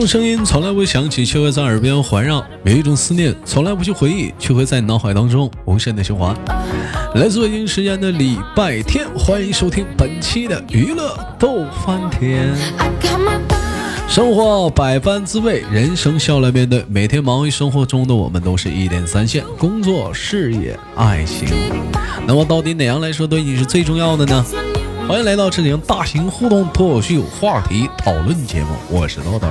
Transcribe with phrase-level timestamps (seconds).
[0.00, 6.34] 种声音从来不响起，却会在耳边环绕；有一种思念从来不去回忆，却会在你脑海当中无限的循环。
[7.14, 12.52] 来自北京时间的礼拜天，欢迎收听本期的娱乐逗翻天。
[14.08, 16.84] 生活百般滋味，人生笑来面对。
[16.88, 21.48] 每天忙于生活中的我们，都是一点三线：工作、事业、爱情。
[22.26, 24.44] 那么，到底哪样来说对你是最重要的呢？
[25.06, 29.46] 欢迎来到这里大型互动脱口秀话题讨论节目，我是豆豆。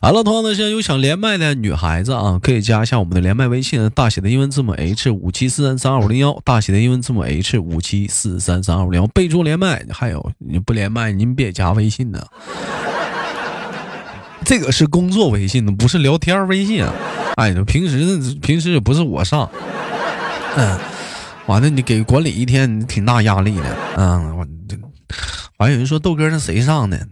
[0.00, 9.84] 好了，同样的，现在有想连麦的女孩子啊，可以加一下我们的连麦微信，大写的英文字母 H 五七四三三二五零幺，大写的英文字母 H 五七四三三二五零幺，备注连麦。
[9.90, 12.24] 还有你不连麦，您别加微信呢，
[14.44, 16.84] 这个是工作微信的，不是聊天微信。
[17.36, 19.48] 哎，平时平时也不是我上，
[20.56, 20.78] 嗯。
[21.46, 24.46] 完了，你给管理一天你挺大压力的，嗯，
[25.58, 27.06] 完有人说豆哥那谁上的？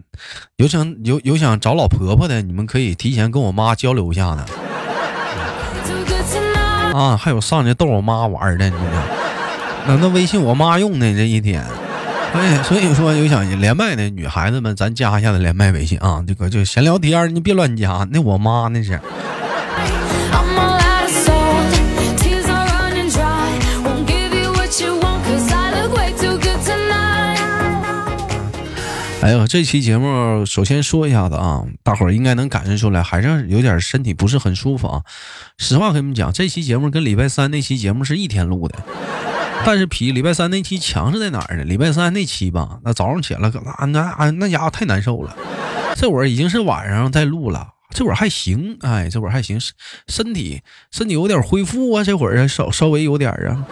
[0.57, 4.45] 有想有有想找老婆婆的，你们可以提前跟我妈交流一下的。
[6.97, 9.03] 啊，还有上去逗我妈玩的，你看，
[9.87, 11.63] 那那微信我妈用的这一天，
[12.33, 18.99] 所以，所以说有想连麦的女孩子们，咱加一下子连麦微信啊，这个就闲聊天，你别乱加，那我妈那是。
[29.21, 35.03] 哎呦，这期节目首先说一下子啊，大伙儿应该能感受出来，还是有点身体不是很舒服啊。
[35.59, 38.79] 实话跟你们讲，这期节目跟礼拜三那期节目是一天录的，
[39.63, 41.63] 但是比礼拜三那期强是在哪儿呢？
[41.63, 45.37] 礼拜三那期吧，那早上起来那那那家伙太难受了，
[45.95, 49.59] 这会儿已经是晚上在录了，这会儿还行，哎，这会儿还行，
[50.07, 53.67] 身体身体有点恢复啊，这会儿稍稍微有点啊，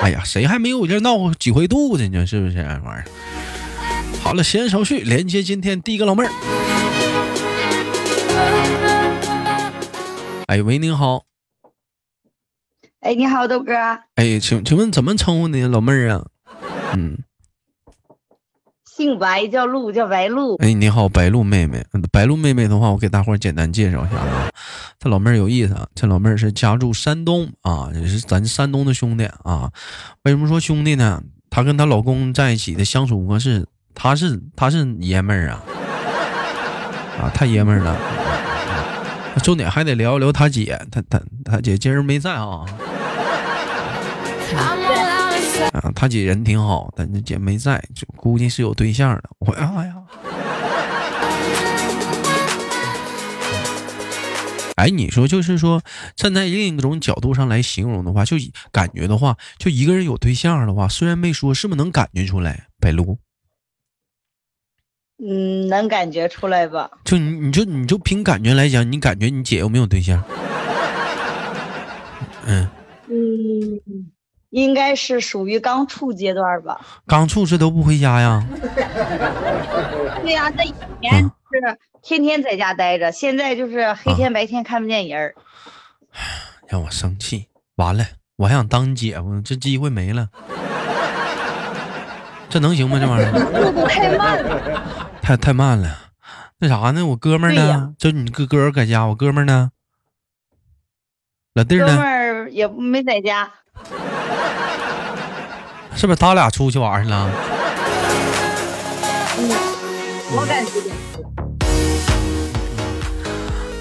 [0.00, 2.26] 哎呀，谁还没有这闹几回肚子呢？
[2.26, 3.04] 是不是玩意儿？
[4.24, 6.30] 好了，闲言少叙，连接今天第一个老妹儿。
[10.46, 11.24] 哎喂，您好。
[13.00, 13.74] 哎，你好，豆哥。
[14.14, 16.24] 哎，请请问怎么称呼你，老妹儿啊？
[16.94, 17.18] 嗯，
[18.96, 20.56] 姓白，叫鹿，叫白鹿。
[20.56, 21.84] 哎，你好，白鹿妹妹。
[22.10, 24.48] 白鹿妹妹的话，我给大伙儿简单介绍一下啊。
[24.98, 29.70] 这老妹儿有意思啊，这老妹儿是家住山东啊，也是咱山东的兄弟啊。
[30.22, 31.22] 为什么说兄弟呢？
[31.50, 33.66] 她跟她老公在一起的相处模式。
[33.94, 35.62] 他是他是爷们儿啊，
[37.22, 37.96] 啊太爷们儿了。
[39.42, 42.64] 重点还得聊一聊他姐，他他他姐今儿没在啊。
[45.72, 49.22] 啊，他姐人挺好，但那姐没在，就估计是有对象的。
[49.38, 49.94] 我哎呀，
[54.76, 55.82] 哎，你说就是说，
[56.14, 58.36] 站在另一种角度上来形容的话，就
[58.70, 62.66] 感觉的话，就一个人有对象的话，虽然没说，是不是能感觉出来？
[62.80, 63.18] 白鹿。
[65.26, 66.90] 嗯，能感觉出来吧？
[67.04, 70.22] 就你，你就你就凭感觉来讲，你感觉你姐有没有对象？
[72.46, 72.68] 嗯
[73.08, 73.80] 嗯，
[74.50, 76.78] 应该是属于刚处阶段吧。
[77.06, 78.44] 刚处这都不回家呀？
[80.22, 81.30] 对呀，那以前是
[82.02, 85.34] 天天在家待着，现在就是黑天白天看不见人儿。
[86.68, 87.46] 让我生气，
[87.76, 88.04] 完了，
[88.36, 90.28] 我还想当你姐夫，这机会没了。
[92.50, 92.98] 这能行吗？
[93.00, 93.40] 这玩意儿速
[93.72, 96.10] 度太慢了，太太慢了。
[96.58, 97.06] 那啥呢？
[97.06, 97.94] 我哥们儿呢？
[97.98, 99.70] 就你哥哥搁家，我哥们儿呢？
[101.54, 101.86] 老弟呢？
[101.86, 103.50] 哥们儿也没在家。
[105.96, 107.30] 是不是他俩出去玩去了？
[109.38, 109.48] 嗯，
[110.36, 110.70] 我感觉。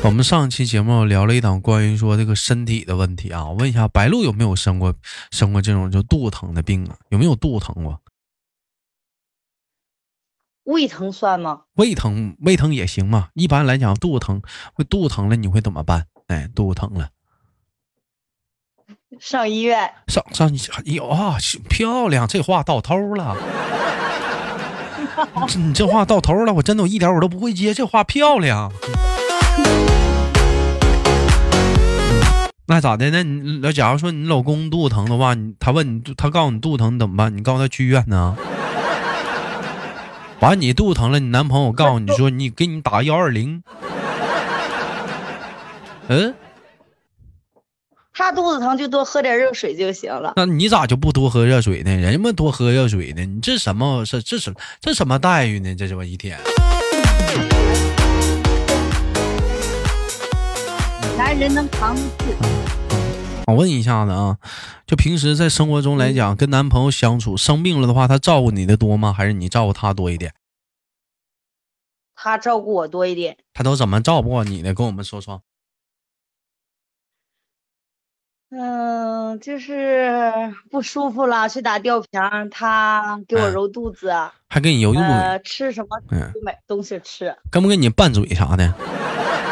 [0.04, 4.94] 我们上期节目聊了一档关于说这个身体的问题啊，我问一下白鹿有没有生过
[5.32, 6.96] 生过这种就肚子疼的病啊？
[7.10, 8.00] 有没有肚子疼过？
[10.64, 11.62] 胃疼算吗？
[11.76, 13.28] 胃疼，胃疼也行嘛。
[13.34, 14.42] 一般来讲，肚子疼，
[14.74, 16.06] 会肚子疼了，你会怎么办？
[16.28, 17.10] 哎，肚子疼了，
[19.20, 19.92] 上医院。
[20.08, 20.50] 上上
[20.86, 21.36] 有啊，
[21.70, 23.36] 漂亮，这话到头了。
[25.58, 28.72] 你这话到头了，我真的我一点我都不会接，这话漂亮。
[32.68, 33.10] 那咋的？
[33.12, 37.36] 那你那假如说你老公肚子疼的话，你他问你，他告诉你肚子疼怎么办？
[37.36, 38.38] 你告诉他去医院呢？
[40.44, 43.64] 完，你肚子疼了，你男朋友告诉你说， 你给你打幺二零。
[46.10, 46.36] 嗯，
[48.14, 50.34] 他肚子疼就多喝点热水就行了。
[50.36, 51.96] 那你咋就不多喝热水呢？
[51.96, 54.04] 人家们多喝热水呢，你这什么？
[54.06, 55.74] 这这什这什么待遇呢？
[55.76, 56.38] 这这么一天。
[61.18, 62.53] 男人能扛得住。
[63.54, 64.40] 我问一下子啊，
[64.88, 69.14] 就平时在生活中来讲，跟男朋友相处，生病了的话，他照顾你的多吗？
[69.14, 70.34] 还是你照顾他多一点？
[72.16, 73.38] 他照顾我多一点。
[73.54, 74.74] 他都怎么照顾你的？
[74.74, 75.44] 跟我们说说。
[78.50, 80.12] 嗯，就是
[80.72, 82.10] 不舒服了，去打吊瓶，
[82.50, 84.12] 他给我揉肚子，
[84.50, 86.02] 还给你揉肚子，呃，吃什么？
[86.10, 87.36] 嗯，买东西吃。
[87.52, 88.74] 跟不跟你拌嘴啥的？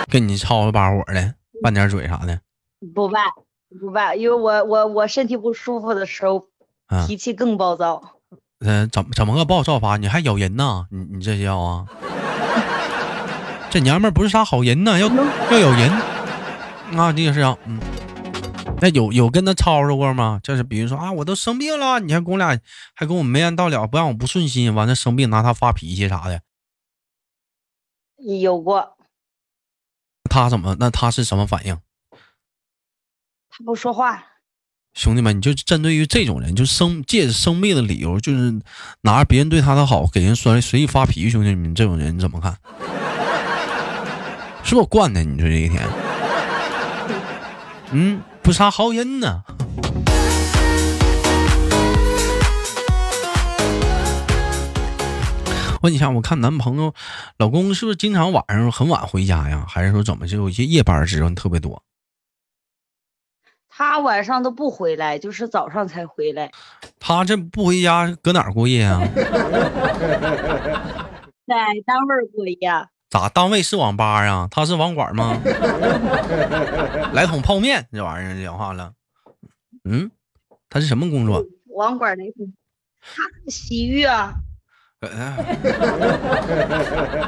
[0.09, 2.41] 跟你吵吵把火的，拌点嘴啥的？
[2.93, 3.25] 不拌，
[3.79, 6.47] 不吧，因为我我我身体不舒服的时候，
[7.07, 8.01] 脾气更暴躁。
[8.59, 9.97] 嗯，怎么怎么个暴躁法？
[9.97, 10.87] 你还咬人呢？
[10.91, 11.85] 你你这叫啊？
[13.71, 15.89] 这娘们不是啥好人呢，要要咬人
[16.99, 17.13] 啊！
[17.13, 17.79] 这个是啊，嗯。
[18.81, 20.39] 那有有跟他吵吵过吗？
[20.43, 22.59] 就是比如说啊，我都生病了，你还跟我俩
[22.93, 26.41] 还跟我没完到了，不让我不顺心，完了生病拿他发脾气啥的。
[28.17, 28.97] 有过。
[30.29, 30.75] 他怎么？
[30.79, 31.77] 那他是什么反应？
[33.63, 34.23] 不说话。
[34.93, 38.59] 兄弟们，你就针对于这种人，就生借着生病的理由，就是
[39.01, 41.29] 拿着别人对他的好给人说随意发脾气。
[41.29, 42.57] 兄弟们，这种人你怎么看？
[44.63, 45.23] 是不是惯的？
[45.23, 45.81] 你说这一天，
[47.91, 48.21] 嗯。
[48.43, 49.43] 不啥好人呢？
[55.83, 56.93] 问一下，我看男朋友、
[57.37, 59.63] 老公是不是经常晚上很晚回家呀？
[59.67, 61.83] 还是说怎么就有一些夜班时候特别多？
[63.73, 66.51] 他晚上都不回来，就是早上才回来。
[66.99, 69.01] 他这不回家，搁哪儿过夜啊？
[71.47, 72.57] 在单位过夜。
[73.09, 73.29] 咋？
[73.29, 74.47] 单位是网吧啊？
[74.51, 75.39] 他是网管吗？
[77.13, 78.91] 来桶泡面，这玩意儿讲话了。
[79.85, 80.11] 嗯，
[80.69, 81.43] 他是什么工作？
[81.75, 82.53] 网管那桶，
[83.01, 84.33] 他洗浴啊。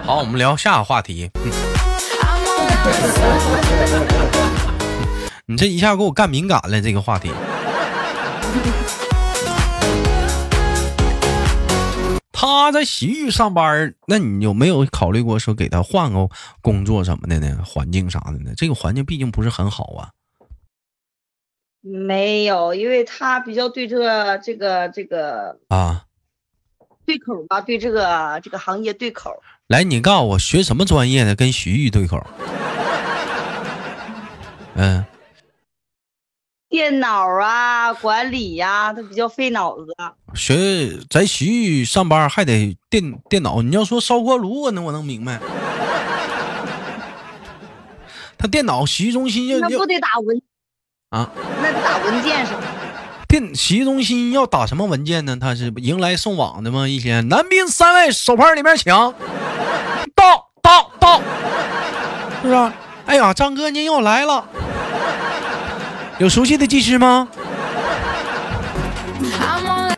[0.04, 1.32] 好，我们聊下个话题。
[5.46, 7.30] 你这一下给我干敏感了，这个话题。
[12.32, 16.30] 他在洗浴上班，那你有没有考虑过说给他换个
[16.62, 17.62] 工作什么的呢？
[17.66, 18.54] 环境啥的呢？
[18.56, 20.12] 这个环境毕竟不是很好啊。
[21.82, 26.06] 没有，因为他比较对这个这个这个啊
[27.06, 29.30] 对口吧，对这个这个行业对口。
[29.68, 32.26] 来，你告诉我学什么专业的跟洗浴对口？
[34.76, 35.04] 嗯。
[36.74, 39.86] 电脑啊，管理呀，都比较费脑子。
[40.34, 45.40] 学在洗浴上班还得电电脑，你要说烧锅炉，我能我能明白。
[48.40, 50.42] 他电脑洗浴中心要那不得打文
[51.12, 51.30] 啊？
[51.62, 52.62] 那得打文件是吧？
[53.28, 55.38] 电洗浴中心要打什么文件呢？
[55.40, 56.88] 他是迎来送往的吗？
[56.88, 58.92] 一天男宾三位手牌里面请，
[60.16, 61.22] 到到到，
[62.42, 62.72] 是不是？
[63.06, 64.44] 哎呀，张哥您又来了。
[66.20, 67.28] 有熟悉的技师吗？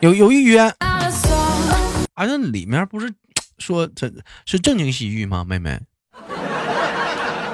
[0.00, 0.60] 有有预约。
[0.60, 3.12] 啊，那里面不是
[3.58, 4.10] 说这
[4.46, 5.78] 是正经洗浴吗，妹妹？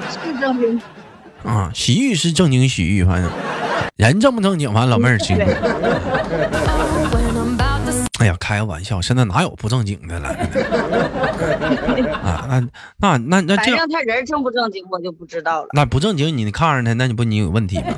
[0.09, 0.81] 是正经。
[1.43, 3.29] 啊，洗浴是正经洗浴，反正
[3.97, 5.45] 人正不正经，反正老妹儿清楚。
[8.23, 10.29] 哎呀，开个玩笑，现在哪有不正经的了？
[12.23, 15.67] 啊，那那那那这，反正他人正不正经，我就不知道了。
[15.73, 17.93] 那不正经，你看着他，那你不你有问题吗？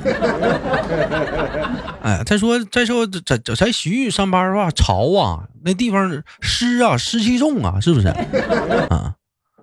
[2.02, 8.08] 哎，再说再说，在在徐玉上班的话，潮啊，那地方湿啊，湿气重啊，是不是？
[8.08, 9.14] 啊，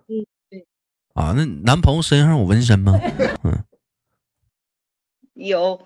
[0.07, 0.65] 嗯，对。
[1.13, 2.97] 啊，那男朋友身上有纹身吗？
[3.43, 3.61] 嗯，
[5.33, 5.77] 有。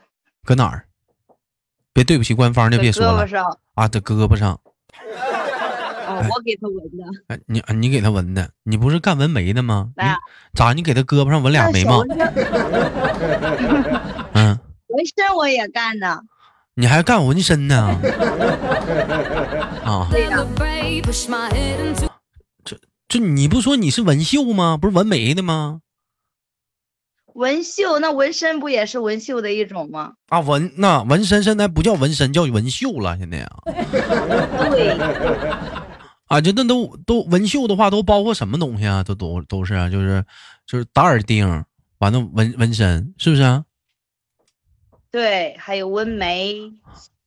[0.45, 0.86] 搁哪儿？
[1.97, 3.23] 别对不起官方就别说了。
[3.23, 3.57] 胳膊上。
[3.73, 4.59] 啊，在胳膊上。
[6.07, 7.03] 我给他纹的。
[7.27, 9.89] 哎，你你给他纹的，你不是干纹眉的吗？
[10.53, 10.73] 咋？
[10.73, 12.03] 你给他胳膊上纹俩眉毛？
[14.33, 16.19] 嗯，纹身我也干呢。
[16.75, 17.75] 你还干纹身呢？
[19.83, 20.07] 啊。
[22.63, 22.77] 这
[23.07, 24.77] 这你不说你是纹绣吗？
[24.79, 25.79] 不是纹眉的吗？
[27.37, 30.13] 纹绣，那纹身不也是纹绣的一种吗？
[30.29, 33.15] 啊，纹那纹身现在不叫纹身，叫纹绣了。
[33.19, 33.61] 现在啊，
[34.71, 34.97] 对，
[36.25, 39.03] 啊，就那都都纹绣的话，都包括什么东西啊？
[39.03, 40.25] 都都都是啊，就是
[40.65, 41.63] 就是打耳钉，
[41.99, 43.65] 完了纹纹身，是不是啊？
[45.11, 46.73] 对，还有纹眉、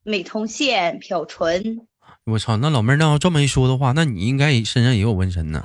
[0.03, 1.87] 美瞳线、漂唇。
[2.25, 5.63] 我操，那老妹儿，那要这么一说的话，那你应该身上也有纹身呢。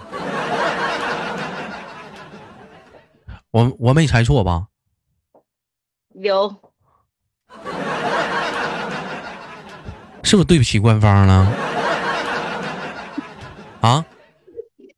[3.57, 4.67] 我我没猜错吧？
[6.21, 6.55] 有，
[10.23, 11.51] 是不是对不起官方了？
[13.81, 14.05] 啊？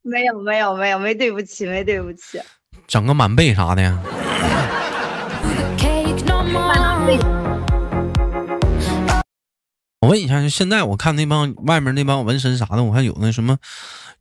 [0.03, 2.41] 没有没有没有没对不起没对不起。
[2.89, 3.97] 整个满背啥的呀？
[10.01, 13.57] 我问一下，现在我看那帮外面那帮纹身啥的，我看有那什么。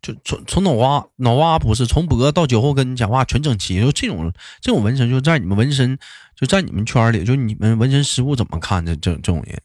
[0.08, 6.00] 就从从脑瓜脑瓜不是从脖到脚后跟讲话全整齐，就这种这种纹身，就在你们纹身
[6.36, 9.62] 就在你们圈里，就你们纹身师傅怎么看这这这种人？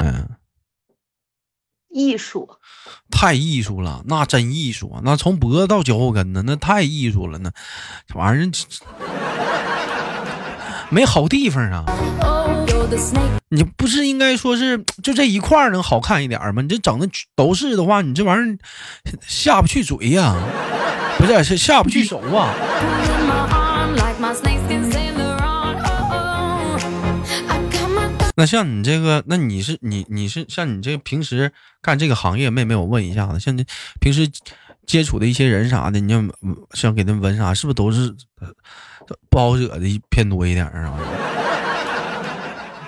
[0.00, 0.28] 嗯，
[1.90, 2.48] 艺术，
[3.10, 5.00] 太艺术了，那真艺术啊！
[5.04, 7.52] 那从脖子到脚后跟呢，那太艺术了，那
[8.06, 8.50] 这玩意儿
[10.90, 11.84] 没好地方啊。
[13.50, 16.62] 你不是应该说是 就这一块能好看一点吗？
[16.62, 18.58] 你这整的都是的话，你这玩意儿
[19.26, 20.34] 下不去嘴呀，
[21.18, 22.54] 不是是下不去手啊。
[28.36, 31.52] 那像你这个，那你是你你是像你这平时
[31.82, 33.64] 干这个行业，妹妹我问一下子，像这
[34.00, 34.30] 平时
[34.86, 36.22] 接触的一些人啥的，你要
[36.72, 38.14] 想给他纹啥，是不是都是
[39.30, 40.98] 不好惹的偏多一点啊？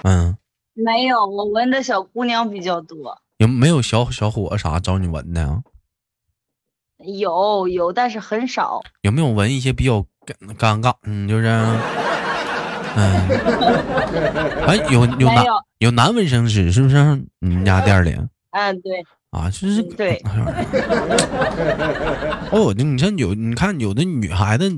[0.05, 0.37] 嗯。
[0.75, 3.21] 没有，我纹的小姑娘比较多。
[3.37, 5.63] 有没有小小伙啥找你纹的啊？
[6.99, 8.81] 有有，但是很少。
[9.03, 10.05] 有没有纹一些比较
[10.57, 10.95] 尴尬？
[11.03, 11.47] 嗯，就是，
[12.97, 13.29] 嗯，
[14.67, 15.45] 哎，有有男
[15.79, 16.97] 有男纹身师是不是？
[17.41, 18.17] 你们家店里？
[18.53, 19.05] 嗯，对。
[19.31, 20.17] 啊，就是对。
[22.51, 24.69] 哦，你像有，你看有的女孩子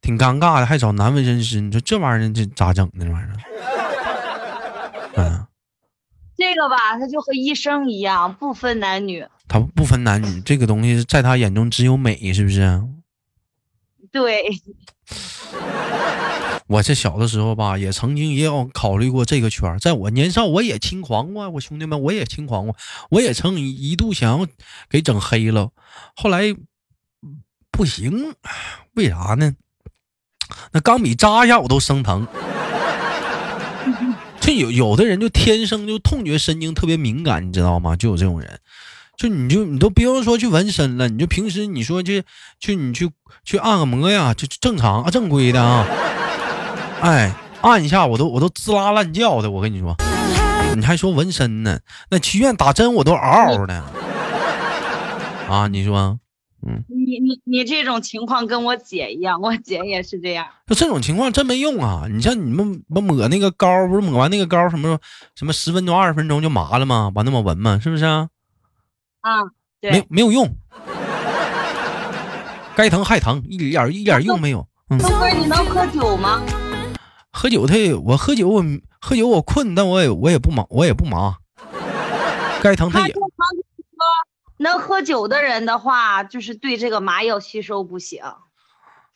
[0.00, 3.04] 挺尴尬的，还找男纹身师，你说这玩意儿这咋整呢？
[3.04, 3.36] 这玩意儿。
[5.16, 5.46] 嗯，
[6.36, 9.26] 这个吧，他就和医生一样，不分男女。
[9.46, 12.82] 他不分男女，这个东西在他眼中只有美，是不是？
[14.10, 14.42] 对。
[16.68, 22.76] 我这小的时候吧，也曾经也有考虑过这个圈在我年少，我也轻狂过，我兄弟们，我也轻狂过，
[23.10, 24.46] 我也曾一度想要
[24.90, 25.70] 给整黑了，
[26.14, 26.54] 后来
[27.70, 28.34] 不行，
[28.94, 29.54] 为啥呢？
[30.72, 32.26] 那钢笔扎一下我都生疼。
[34.40, 37.96] 这有有的人就天生就痛觉神经特别敏感，你知道吗？
[37.96, 38.60] 就有这种人，
[39.16, 42.24] 就你就你都不用说去纹身了，你就平时你说去
[42.60, 43.10] 去你去
[43.44, 45.86] 去按个摩呀，就正常啊正规的啊，
[47.00, 49.94] 哎，按一下我都我都滋啦乱叫的，我跟你说，
[50.76, 51.78] 你还说纹身呢？
[52.10, 53.74] 那去医院打针我都嗷嗷的
[55.48, 55.68] 啊！
[55.68, 56.18] 你说？
[56.66, 60.44] 嗯，你你你这种情况跟我姐一样，我姐也是这样。
[60.66, 62.02] 就这种情况真没用啊！
[62.10, 64.98] 你像你们不抹那个膏，不是抹完那个膏什么
[65.36, 67.12] 什么十分钟二十分钟就麻了吗？
[67.14, 67.78] 完那么纹吗？
[67.80, 68.28] 是不是啊？
[69.20, 69.42] 啊，
[69.80, 70.52] 对，没没有用，
[72.74, 74.66] 该疼还疼，一点一点用没有。
[74.90, 76.42] 嗯，哥，你能喝酒吗？
[77.40, 78.64] 喝酒他我喝酒我
[79.00, 81.36] 喝酒我困，但我也我也不麻我也不麻，
[82.60, 83.14] 该疼他也。
[84.56, 88.24] 能喝酒的人的话，就是对这个麻药吸收不行，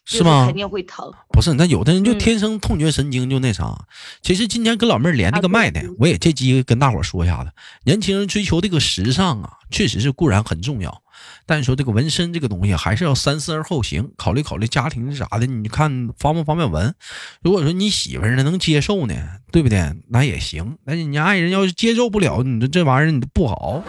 [0.04, 0.46] 是吗？
[0.46, 1.12] 肯定会疼。
[1.30, 3.86] 不是，那有的人就天生痛觉神经就那啥。
[4.20, 7.50] 其实今天跟老妹儿连那个麦的，我也借机会跟大伙说一下子：
[7.84, 11.02] 年轻人追求这个时尚啊，确实是固然很重要，
[11.46, 15.46] 但是说这个纹身这个东西还是要三思而后行，考虑考虑家庭啥的。
[15.46, 16.94] 你看方不方便纹？
[17.42, 19.14] 如果说你媳妇儿呢能接受呢，
[19.50, 19.94] 对不对？
[20.08, 20.78] 那也行。
[20.84, 23.82] 那你爱人要是接受不了，你这这玩意儿你不好。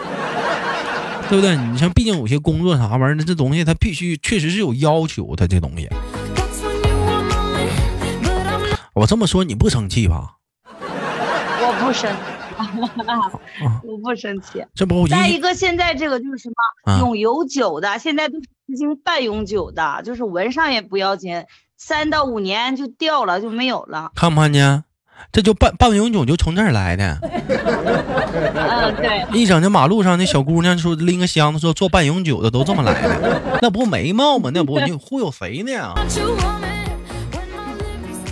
[1.34, 1.58] 对不对？
[1.58, 5.90] 你像，毕竟有些工作啥玩意儿的，这东西它必须确实是有要求，它这东西。
[8.94, 10.36] 我这么说你不生气吧？
[10.80, 12.16] 我不生，
[13.84, 14.64] 我不生气。
[14.76, 16.50] 这不再一个，现在这个就是什
[16.86, 21.46] 么永永久的，现在都是实行半永久的，就是纹上也不要紧，
[21.80, 24.12] 三到五年就掉了就没有了。
[24.14, 24.84] 看不看见？
[25.32, 29.26] 这就半半永久就从这儿来的，嗯，对。
[29.40, 34.52] 一整这马路上那小姑娘说拎个箱子说做半永久的都这么来的，那不眉毛吗？
[34.54, 35.94] 那不你 忽悠谁呢？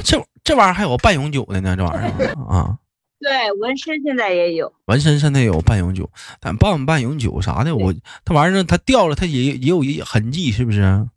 [0.03, 1.75] 这这玩意儿还有半永久的呢？
[1.75, 2.77] 这玩意儿啊？
[3.21, 7.93] 对，纹身现在也有，纹身现在有半永久，但半半永久啥的，我
[8.25, 11.07] 它玩意儿它掉了，它也也有一痕迹，是不是？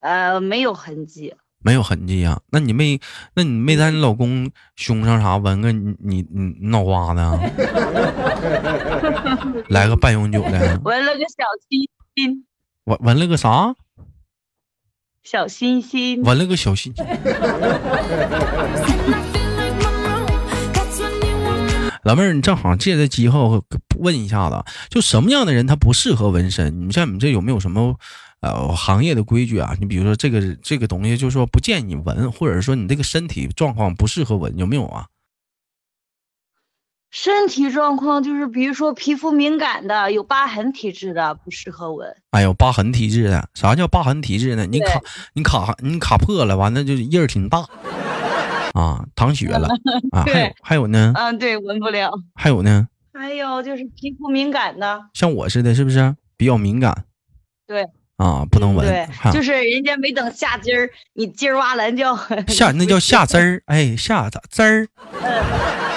[0.00, 1.34] 呃，没有痕迹。
[1.62, 2.40] 没有痕迹啊？
[2.50, 2.98] 那你没，
[3.34, 7.20] 那你没在你老公胸上啥纹个你你你脑瓜子？
[9.68, 10.80] 来个半永久的？
[10.84, 12.46] 纹了个小心心。
[12.84, 13.74] 纹纹了个啥？
[15.22, 16.22] 小心心。
[16.22, 16.94] 纹了个小心。
[22.02, 23.38] 老妹儿，你正好借这机会
[23.98, 26.88] 问一下子，就什么样的人他不适合纹身？
[26.88, 27.96] 你像你这有没有什么？
[28.40, 35.06] 呃，行业的规矩啊，你比如说这个这个东西，就是说不建议你纹，或者说你这个身体状况不适合纹，有没有啊？
[37.10, 42.16] 身体状况就是，比如说皮肤敏感的、有疤痕体质的，不适合纹。
[42.30, 44.64] 哎呦，疤痕体质的，啥叫疤痕体质呢？
[44.64, 45.00] 你卡
[45.34, 47.66] 你卡你卡破了，完了就印儿挺大
[48.74, 49.68] 啊，淌血了
[50.12, 50.22] 啊。
[50.24, 51.12] 还有还有呢？
[51.16, 52.12] 嗯，对，纹不了。
[52.34, 52.86] 还有呢？
[53.12, 56.14] 还有就是皮肤敏感的，像我似的，是不是？
[56.36, 57.04] 比较敏感。
[57.66, 57.86] 对。
[58.20, 58.86] 啊，不能闻。
[58.86, 62.14] 对，就是人家没等下汁儿，你叽儿哇乱叫。
[62.48, 64.86] 下那叫下汁儿，哎，下咋汁儿？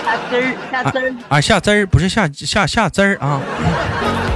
[0.06, 1.14] 下汁儿，下汁儿。
[1.28, 3.42] 啊，下汁儿不是下下下汁儿啊。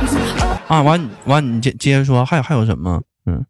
[0.68, 3.02] 啊，完完，你接接着说，还有还有什么？
[3.26, 3.46] 嗯。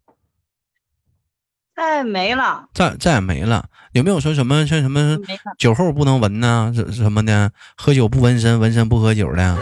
[1.74, 2.66] 再没了。
[2.72, 3.64] 再再也没了。
[3.90, 5.16] 有没有说什么像什么
[5.58, 6.72] 酒后不能闻呢？
[6.76, 7.50] 什什么的？
[7.76, 9.58] 喝酒不纹身，纹身不喝酒的？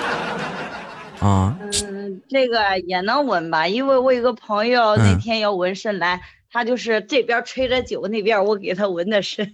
[1.20, 1.56] 啊。
[2.36, 6.20] 这个也能纹吧，因为我有个朋友那天要纹身来，
[6.52, 9.50] 他就是这边吹着酒，那边我给他纹的身，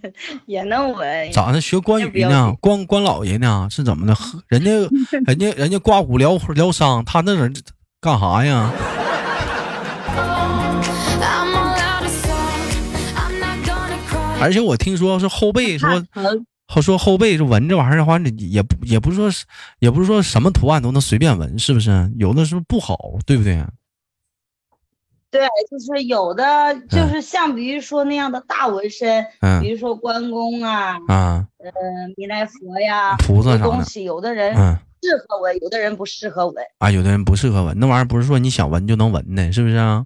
[0.47, 1.31] 也能纹。
[1.31, 1.61] 咋的？
[1.61, 2.53] 学关羽呢？
[2.59, 3.69] 关关老爷呢？
[3.71, 4.13] 是怎么的？
[4.49, 4.71] 人家
[5.25, 7.53] 人家人家刮骨疗疗伤，他那人
[8.01, 8.69] 干啥呀？
[14.41, 15.89] 而且我听说是后背说。
[16.73, 19.29] 他说后背就纹这玩意儿的话，也不也不是说，
[19.77, 22.11] 也不是说什么图案都能随便纹，是不是？
[22.17, 23.63] 有的是不好，对不对？
[25.29, 31.71] 对，就是有的，就是像比如说那样的大纹身，嗯，比如说关公啊，啊，呃，
[32.17, 36.55] 弥勒佛呀，菩萨啥东西，有的人适合纹，有的人不适合纹。
[36.79, 40.03] 啊，有的人不适合纹，那玩意儿不是说你想纹就能纹的，是不是啊？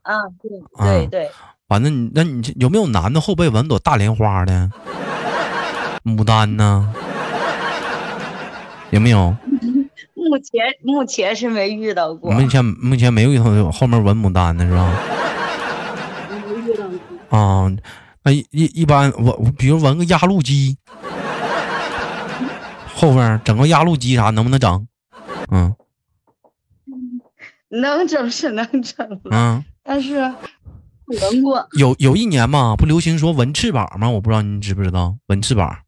[0.00, 1.30] 啊，对对对。
[1.68, 4.70] 完了，你那你有没有男的后背纹朵大莲花的？
[6.04, 6.92] 牡丹呢？
[8.90, 9.36] 有没有？
[10.14, 12.30] 目前目前是没遇到过。
[12.30, 14.94] 目前目前没有遇到后面纹牡丹的是吧？
[16.30, 17.38] 没遇到过。
[17.38, 17.70] 啊，
[18.22, 20.76] 那一一般纹，比如纹个压路机，
[22.94, 24.86] 后边整个压路机啥能不能整？
[25.50, 25.74] 嗯。
[27.70, 29.20] 能整是能整。
[29.30, 29.64] 嗯。
[29.82, 30.16] 但是
[31.06, 31.66] 纹过。
[31.72, 34.08] 有有一年嘛，不流行说纹翅膀吗？
[34.10, 35.78] 我不知道你知不知道纹翅膀。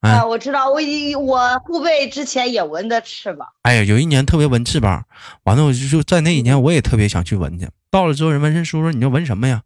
[0.00, 0.80] 啊，我知道，我
[1.20, 3.46] 我父辈之前也纹的翅膀。
[3.62, 5.04] 哎呀，有一年特别纹翅膀，
[5.44, 7.68] 完了我就就在那一年我也特别想去纹去。
[7.90, 9.62] 到了之后，人纹身叔说：“你要纹什么呀？”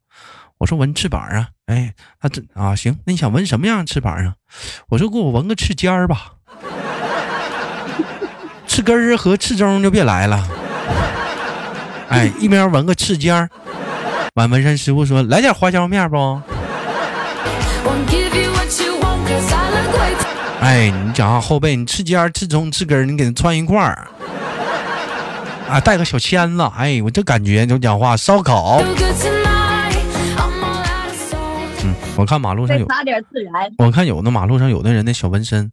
[0.58, 4.34] 我说：“纹翅膀啊。”哎，他这啊行，那你想纹什么样的翅膀啊？
[4.88, 6.32] 我说：“给我纹个翅尖儿吧，
[8.66, 10.46] 翅根儿和翅中就别来了。”
[12.10, 13.48] 哎，一边纹个翅尖儿，
[14.34, 16.16] 完纹身师傅说：“来点花椒面不？”
[20.64, 24.08] 哎，你讲话后背，你翅尖、翅中、翅根，你给它穿一块儿，
[25.68, 26.62] 啊，带个小签子。
[26.74, 28.80] 哎，我这感觉就讲话烧烤。
[31.82, 32.86] 嗯，我看马路上有，
[33.76, 35.70] 我看有的马路上有的人那小纹身，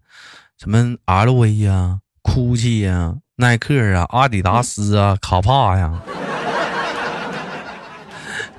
[0.59, 6.01] 什么 LV 呀、GUCCI 呀、耐克啊、阿迪达斯啊、卡帕呀。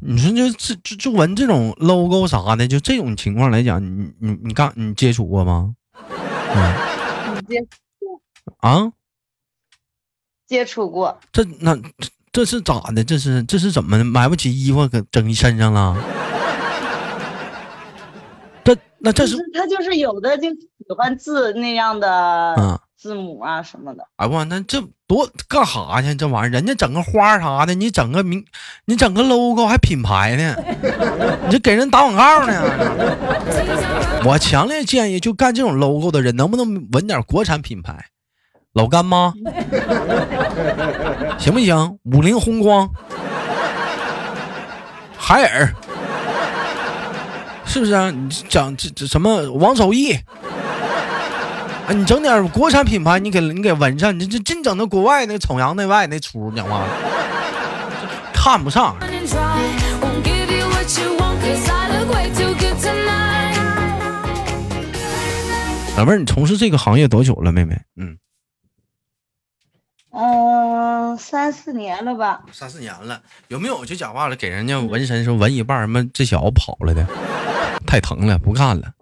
[0.01, 5.75] 你说就这就就纹这种 logo 啥的，就这种情况来讲，你你你刚你接触过吗？
[7.49, 7.67] 接
[8.59, 8.93] 啊，
[10.47, 11.19] 接触过。
[11.33, 11.77] 这那
[12.33, 13.05] 这是咋的？
[13.05, 15.97] 这是这是怎么买不起衣服给整一身上了？
[18.65, 20.61] 这那这是他就是有的就喜
[20.97, 24.07] 欢字那样的嗯字母啊什么的。
[24.15, 26.15] 哎我那这多干啥去？
[26.15, 28.45] 这玩意儿人家整个花啥的，你整个名，
[28.85, 30.55] 你整个 logo 还品牌呢？
[31.47, 32.63] 你这给人打广告呢？
[34.25, 38.07] 我强烈建议，就干这种 logo 的人，能不能纹点国产品牌？
[38.73, 39.35] 老干妈，
[41.39, 41.99] 行不行？
[42.05, 42.89] 五菱宏光，
[45.19, 45.75] 海尔，
[47.67, 48.13] 是不是啊？
[48.13, 50.17] 你讲这这什么王守义？
[51.93, 56.87] 啊，你整点国产品牌，你给你给纹上，你这净整那国外那崇洋媚外那出，讲话
[58.33, 58.97] 看不上。
[65.99, 67.79] 老妹儿，你从事这个行业多久了，妹妹？
[68.01, 68.17] 嗯，
[70.13, 72.41] 嗯，三四年了吧。
[72.53, 74.37] 三四年了，有没有就讲话了？
[74.37, 77.07] 给人家纹身时候纹一半，什么这小子跑了的，
[77.87, 78.93] 太疼了，不干了。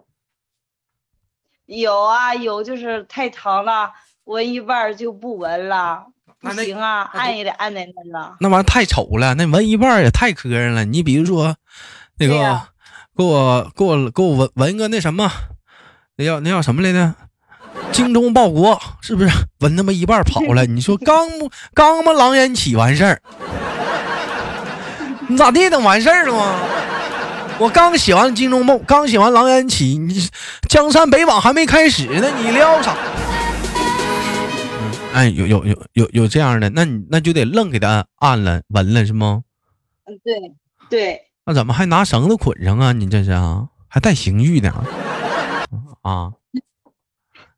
[1.79, 3.89] 有啊，有就是太疼了，
[4.25, 6.03] 纹一半就不纹了，
[6.41, 8.35] 不行啊，按也得按在那了。
[8.41, 10.83] 那玩意儿太丑了，那纹一半也太磕碜了。
[10.83, 11.55] 你比如说，
[12.19, 12.61] 那个，
[13.15, 15.31] 给我给我给我纹纹个那什么。
[16.17, 17.13] 那叫那叫什么来着？
[17.93, 19.29] 精忠报国是不是？
[19.61, 21.29] 纹他妈一半跑了，你说刚
[21.73, 23.21] 刚嘛狼烟起完事儿，
[25.29, 26.59] 你咋地等完事儿了吗？
[27.61, 30.27] 我刚写完精忠报，刚写完狼烟起，你
[30.67, 32.97] 江山北往还没开始呢，你撩啥？
[35.13, 39.43] 哎，有有有有有这样的，那你那就得愣给他按了纹了是吗？
[40.05, 40.33] 嗯，对
[40.89, 41.21] 对。
[41.45, 42.93] 那怎么还拿绳子捆上啊？
[42.93, 43.67] 你这是啊？
[43.87, 44.73] 还带刑具呢？
[46.01, 46.31] 啊，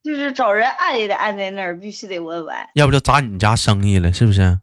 [0.03, 2.57] 就是找人按也得按在那儿，必须得纹完。
[2.73, 4.59] 要不就砸你家生意了，是不是？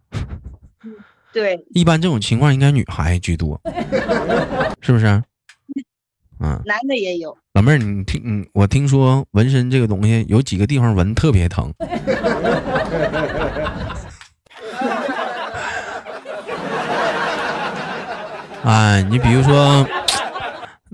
[1.33, 3.59] 对，一般这种情况应该女孩居多，
[4.83, 5.22] 是不是？
[6.42, 7.37] 嗯，男的也有。
[7.53, 11.72] 老妹儿，你听，嗯，我听说纹身这个东西有几个地方纹特别疼。
[18.62, 19.87] 哎，你比如说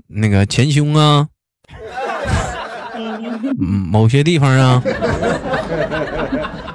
[0.07, 1.27] 那个前胸啊，
[2.95, 4.81] 嗯，某些地方啊，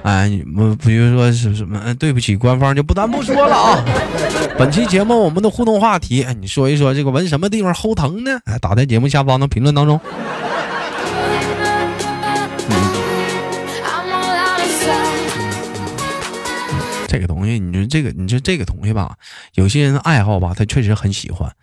[0.02, 1.94] 哎，我比如说是什么？
[1.94, 3.84] 对不起，官方就不咱不说了啊。
[4.58, 8.38] 本期节目我们的互动话题，哎，你说一说这个纹什么地方齁疼呢？
[8.44, 10.00] 哎，打在节目下方的评论当中。
[17.12, 19.14] 这个东西，你说这个，你说这个东西吧，
[19.52, 21.54] 有些人爱好吧，他确实很喜欢。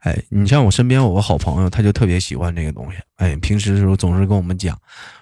[0.00, 2.98] 哎，你像我身边有个好朋友，他就特别喜欢这个东西。
[3.16, 4.76] 哎，平时的时候总是跟我们讲，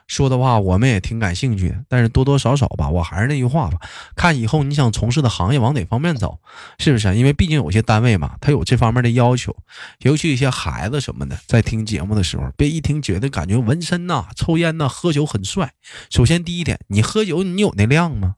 [0.06, 1.76] 说的话我们也挺感兴趣的。
[1.86, 3.78] 但是多多少少吧，我还是那句话吧，
[4.16, 6.38] 看以后你想从事的行业往哪方面走，
[6.78, 7.14] 是不是？
[7.14, 9.54] 因为毕竟有些单位嘛，他有这方面的要求。
[10.00, 15.72] 尤其一些孩子什么的，在听节目的时候，别一听觉得感觉纹身呐、抽烟呐、喝酒很帅。
[16.10, 18.36] 首先第一点，你喝酒你有那量吗？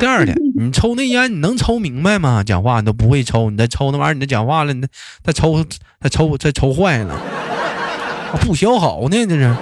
[0.00, 2.42] 第二点，你抽那烟，你能抽明白吗？
[2.42, 4.80] 讲话你都不会抽，你再抽那玩意儿，你再讲话了，你
[5.22, 5.62] 再抽，
[6.00, 7.14] 再抽，再抽坏了，
[8.40, 9.54] 不消好呢，这是。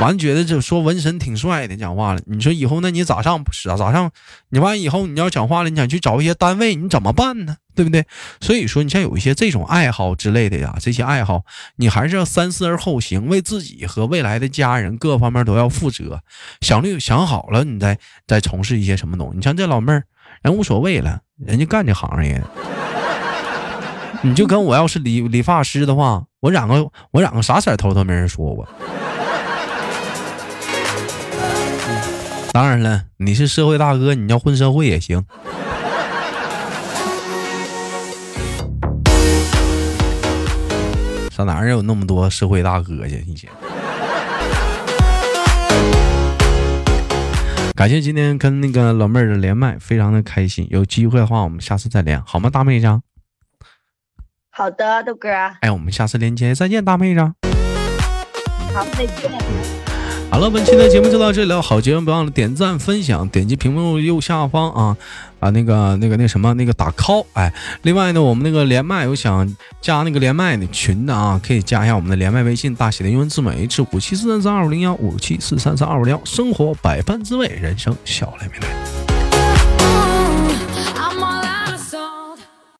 [0.00, 2.20] 完觉得这说纹身挺帅的，讲话了。
[2.26, 4.10] 你说以后那你咋上咋咋上？
[4.50, 7.56] 你完以后你要讲话了，你想去找一些单位，你怎么办呢？
[7.76, 8.04] 对不对？
[8.40, 11.44] 所以说，你像有一些这种爱好之类的呀，这些爱好
[11.76, 16.20] 你还是要三思而后行，为自己和未来的家人各方面都要负责。
[16.62, 19.36] 想虑想好了，你再再从事一些什么东西。
[19.36, 20.04] 你像这老妹儿，
[20.42, 22.42] 人无所谓了，人家干这行业。
[24.22, 28.66] 你就跟我要是理理发师的话，我染个我染个啥色头都没人说我。
[32.52, 35.22] 当然了，你是社会大哥，你要混社会也行。
[41.36, 43.22] 上哪儿有那么多社会大哥去？
[43.26, 43.48] 谢谢。
[47.74, 50.66] 感谢今天跟那个老妹儿的连麦，非常的开心。
[50.70, 52.86] 有机会的话，我们下次再连，好吗，大妹子？
[54.48, 55.28] 好的，豆哥。
[55.60, 57.20] 哎，我们下次连接再见，大妹子。
[58.72, 59.85] 好，再见。
[60.28, 61.62] 好了，本期的节目就到这里了。
[61.62, 64.96] 好节目，别忘了点赞、分享，点击屏幕右下方啊
[65.40, 67.24] 啊那个那个那什么那个打 call。
[67.32, 67.50] 哎，
[67.82, 76.20] 另外呢，我们那个连麦有想加那个连麦的群的啊，可以加一下我们的连麦微信，大写的英文字母 H 五七四三三二五零幺五七四三三二五零幺。
[76.24, 79.05] 生活百般滋味，人生笑来面对。